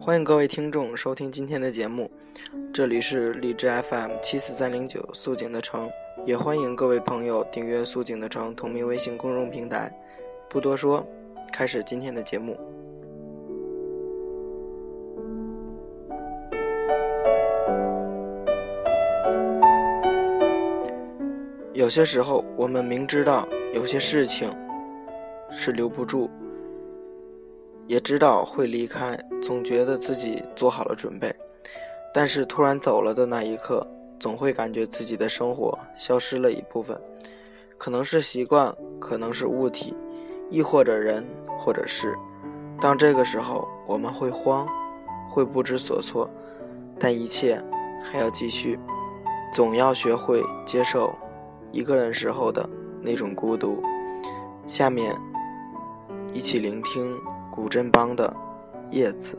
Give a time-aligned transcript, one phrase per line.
[0.00, 2.08] 欢迎各位听众收听今天的节目，
[2.72, 5.90] 这里是荔枝 FM 七四三零九素锦的城，
[6.24, 9.92] 也欢迎各位朋友订阅素锦的城同名微信公众平台。
[10.48, 11.04] 不多说，
[11.52, 12.56] 开始今天的节目。
[21.86, 24.50] 有些时候，我们明知道有些事情
[25.48, 26.28] 是留不住。
[27.86, 31.32] 也知道会离开，总觉得自己做好了准备，
[32.12, 33.86] 但是突然走了的那一刻，
[34.18, 37.00] 总会感觉自己的生活消失了一部分，
[37.78, 39.94] 可能是习惯，可能是物体，
[40.50, 41.24] 亦或者人，
[41.56, 42.16] 或者事。
[42.80, 44.66] 当这个时候，我们会慌，
[45.28, 46.28] 会不知所措，
[46.98, 47.62] 但一切
[48.02, 48.76] 还要继续，
[49.54, 51.14] 总要学会接受
[51.72, 52.68] 一个人时候的
[53.00, 53.82] 那种孤独。
[54.66, 55.14] 下面，
[56.32, 57.16] 一起聆听。
[57.48, 58.36] 古镇帮的
[58.90, 59.38] 叶子。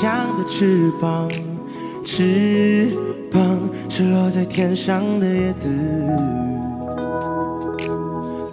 [0.00, 1.28] 翔的翅膀，
[2.04, 2.96] 翅
[3.32, 3.42] 膀
[3.88, 5.74] 是落在天上的叶子。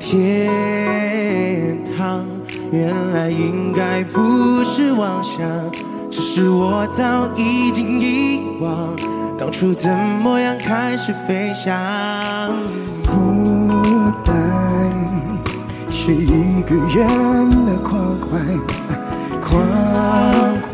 [0.00, 2.24] 天堂
[2.72, 5.46] 原来应该不是妄想，
[6.10, 8.96] 只是我早已经遗忘，
[9.36, 12.56] 当初怎么样开始飞翔。
[13.04, 13.82] 孤
[14.24, 14.34] 单
[15.90, 18.40] 是一个人的狂欢。
[19.42, 19.60] 狂
[20.72, 20.73] 欢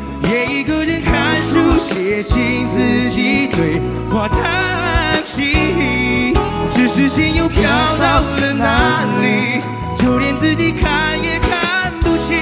[1.51, 6.33] 书写信，自己对话叹息，
[6.69, 7.61] 只是心又飘
[7.99, 9.59] 到了哪里？
[9.93, 12.37] 就连自己看也看不清。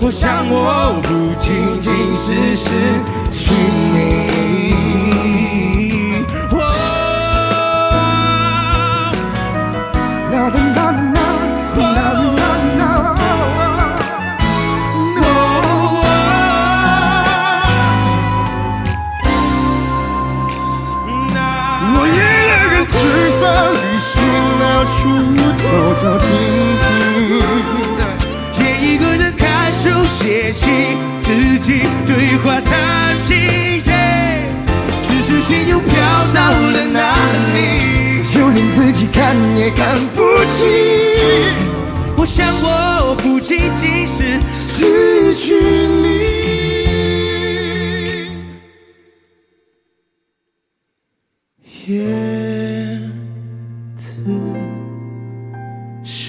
[0.00, 2.70] 我想我不仅仅是失
[3.30, 4.37] 去你。
[26.00, 26.28] 走停
[26.78, 27.42] 停，
[28.60, 33.82] 也一个人看书写信，自己对话叹气，
[35.02, 35.90] 只是心又飘
[36.32, 37.16] 到了哪
[37.52, 40.97] 里，就连自己看也看不清。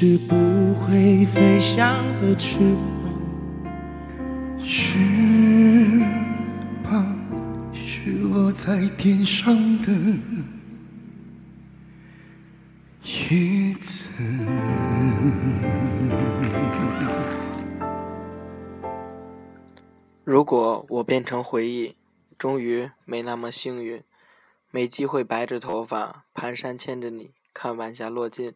[0.01, 3.19] 是不会飞翔的翅膀，
[4.63, 4.97] 翅
[6.81, 7.19] 膀
[7.73, 9.91] 是落在天上的
[13.03, 14.23] 叶子。
[20.23, 21.97] 如果我变成回忆，
[22.37, 24.01] 终于没那么幸运。
[24.71, 28.53] 没机会白着头发蹒跚牵着你看晚霞落尽，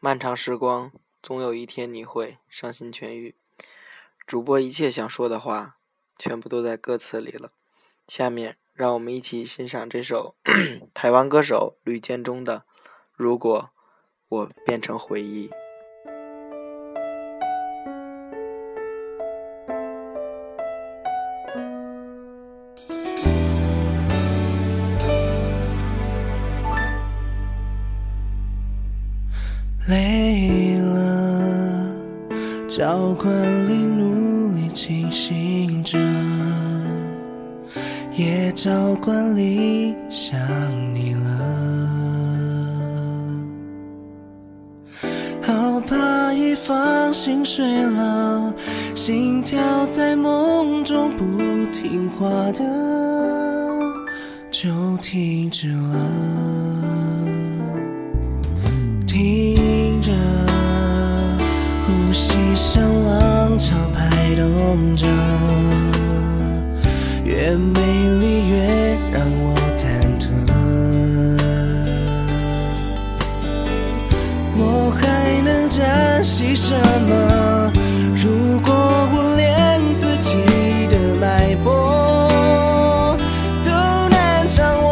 [0.00, 3.34] 漫长时光，总有一天你会伤心痊愈。
[4.24, 5.78] 主播一切想说的话，
[6.16, 7.50] 全部都在歌词里了。
[8.06, 10.36] 下面让我们一起欣赏这首
[10.94, 12.58] 台湾歌手吕建中的
[13.16, 13.70] 《如果
[14.28, 15.48] 我变成回忆》。
[29.88, 31.96] 累了，
[32.68, 33.32] 教官
[33.66, 35.98] 里努力清醒着，
[38.14, 38.70] 也教
[39.02, 40.38] 官里想
[40.94, 41.88] 你了。
[45.42, 48.52] 好怕一放心睡了，
[48.94, 51.24] 心跳在梦中不
[51.72, 52.62] 听话的
[54.50, 54.68] 就
[54.98, 56.57] 停止了。
[67.48, 67.80] 越美
[68.20, 68.56] 丽越
[69.10, 69.88] 让我忐
[70.20, 70.28] 忑。
[74.54, 76.74] 我还能珍惜什
[77.08, 77.72] 么？
[78.14, 78.74] 如果
[79.14, 80.36] 我连自己
[80.90, 83.16] 的脉搏
[83.64, 83.70] 都
[84.10, 84.86] 难掌握。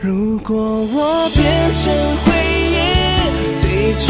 [0.00, 0.54] 如果
[0.84, 1.42] 我变
[1.82, 1.92] 成
[2.22, 2.30] 回
[2.70, 2.78] 忆，
[3.58, 4.06] 退出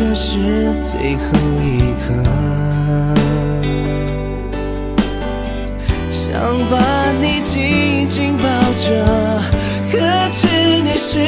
[0.00, 0.38] 刻是
[0.80, 1.22] 最后
[1.62, 2.14] 一刻。
[6.10, 6.32] 想
[6.70, 8.44] 把你紧紧抱
[8.78, 8.88] 着，
[9.92, 9.98] 可
[10.32, 10.48] 知
[10.80, 11.18] 你是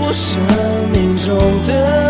[0.00, 0.40] 我生
[0.90, 2.03] 命中的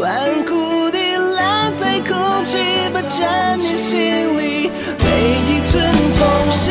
[0.00, 2.56] 顽固地烂在空气，
[2.94, 3.98] 霸占你心
[4.38, 5.04] 里每
[5.46, 6.70] 一寸缝隙。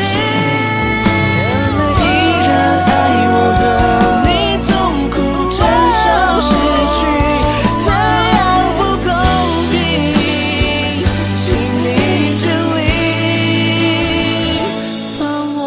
[4.24, 4.28] 你，
[4.66, 5.14] 痛苦
[5.48, 6.02] 承受
[6.40, 6.50] 失
[6.98, 7.00] 去，
[7.78, 8.38] 这样
[8.76, 9.08] 不公
[9.70, 9.78] 平，
[11.36, 11.46] 请
[11.84, 11.86] 你
[12.34, 12.42] 尽
[12.74, 12.78] 力
[15.20, 15.22] 把
[15.56, 15.62] 我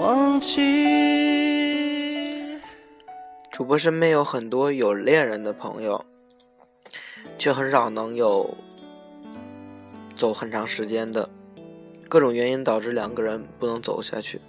[0.00, 0.46] 忘记。
[3.50, 6.04] 主播身边有很多有恋人的朋友，
[7.38, 8.56] 却很少能有
[10.16, 11.30] 走很长时间的，
[12.08, 14.40] 各种原因导致两个人不能走下去。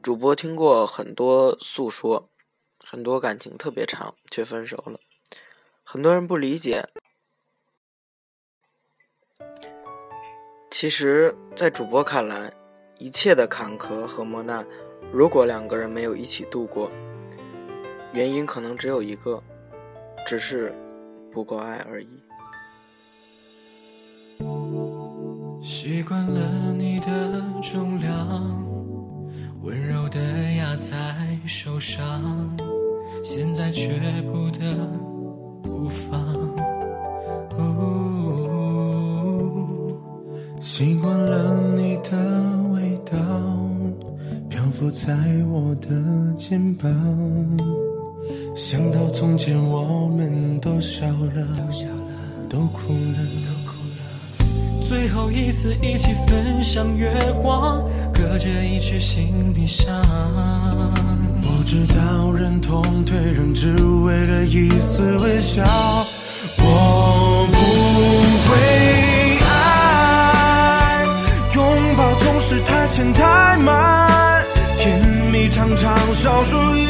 [0.00, 2.30] 主播听过很多诉说，
[2.78, 4.98] 很多感情特别长却分手了，
[5.84, 6.88] 很多人不理解。
[10.70, 12.52] 其实，在主播看来，
[12.98, 14.66] 一切的坎坷和磨难，
[15.12, 16.90] 如果两个人没有一起度过，
[18.12, 19.42] 原因可能只有一个，
[20.26, 20.74] 只是
[21.36, 22.08] 不够爱而已。
[25.62, 28.64] 习惯了你的重量，
[29.60, 30.18] 温柔的
[30.54, 32.56] 压在手上，
[33.22, 34.88] 现在却不得
[35.62, 36.24] 不放。
[37.58, 37.92] 哦
[40.58, 42.16] 习惯了你的
[42.72, 43.14] 味道，
[44.48, 45.12] 漂浮在
[45.50, 47.85] 我的肩膀。
[48.56, 51.46] 想到从前我们都笑了，
[52.48, 53.18] 都哭了。
[53.44, 57.84] 都哭了最后一次一起分享月光，
[58.14, 59.94] 隔着一曲行李箱。
[61.42, 65.62] 我知道忍痛退让，只为了一丝微笑。
[66.56, 67.56] 我不
[68.48, 68.56] 会
[69.44, 71.04] 爱，
[71.54, 74.42] 拥抱总是太浅太慢，
[74.78, 74.98] 甜
[75.30, 76.86] 蜜常常少说一，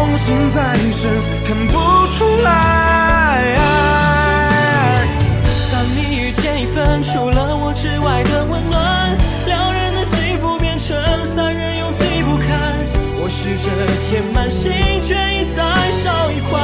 [0.00, 1.10] 用心再深
[1.46, 1.74] 看不
[2.14, 2.48] 出来。
[5.70, 9.14] 当你遇见一份除了我之外的温暖，
[9.46, 10.96] 两人的幸福变成
[11.36, 12.48] 三人拥挤不堪。
[13.20, 13.68] 我试着
[14.08, 15.60] 填满心，却一再
[15.92, 16.58] 少一块。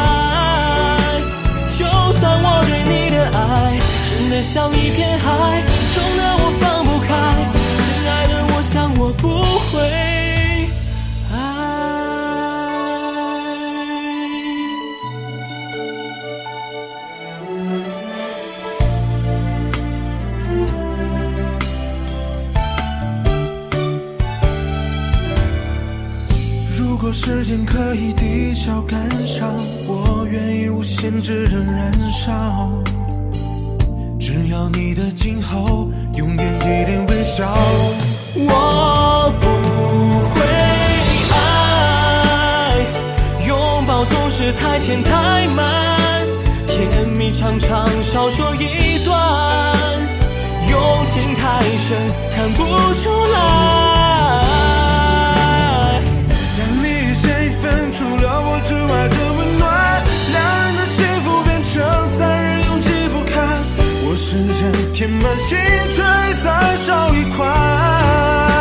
[1.76, 1.84] 就
[2.18, 5.26] 算我对你的爱深得像一片海，
[5.94, 7.08] 重的我放不开。
[7.84, 9.28] 亲爱的，我想我不
[9.68, 9.74] 会
[27.64, 29.48] 可以抵消感伤，
[29.86, 32.68] 我愿意无限制的燃烧。
[34.18, 37.56] 只要你的今后永远一脸微笑，
[38.34, 39.46] 我不
[40.34, 40.42] 会
[41.32, 42.84] 爱，
[43.46, 46.26] 拥抱总是太浅太慢，
[46.66, 49.16] 甜蜜常常少说一段，
[50.68, 51.96] 用情太深
[52.30, 52.64] 看不
[53.02, 54.05] 出来。
[65.08, 65.56] 满心，
[65.90, 66.02] 却
[66.42, 68.55] 再少一块。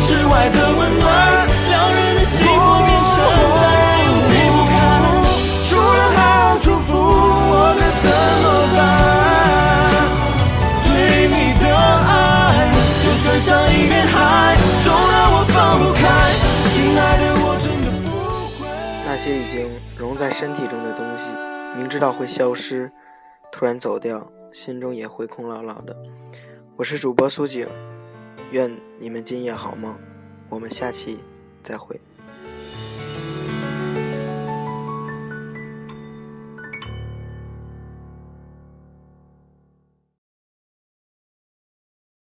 [0.00, 1.04] 之外的温暖，
[1.70, 2.50] 两人的幸福
[2.84, 3.06] 变成
[3.58, 4.72] 三人拥挤不堪。
[5.64, 6.18] 除了好
[6.50, 8.06] 好祝福，我该怎
[8.42, 8.78] 么办？
[10.84, 10.88] 对
[11.28, 12.68] 你的爱，
[13.02, 14.14] 就算像一片海，
[14.82, 16.02] 重的我放不开。
[16.70, 18.06] 亲爱的，我真的不
[18.58, 18.66] 会。
[19.06, 21.30] 那些已经融在身体中的东西，
[21.76, 22.90] 明知道会消失，
[23.52, 25.96] 突然走掉，心中也会空落落的。
[26.76, 27.68] 我是主播苏景，
[28.54, 28.70] 愿
[29.00, 29.98] 你们今夜好梦，
[30.48, 31.18] 我们下期
[31.60, 32.00] 再会。